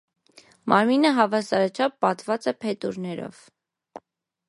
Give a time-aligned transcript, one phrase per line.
[0.73, 3.47] Մարմինը հավասարաչափ պատված է փետուրներով։